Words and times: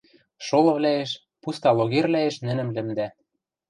Шолывлӓэш, 0.45 1.09
пуста 1.41 1.69
логервлӓэш 1.77 2.35
нӹнӹм 2.45 2.69
лӹмдӓ. 2.75 3.07